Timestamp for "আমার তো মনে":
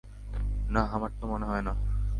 0.95-1.45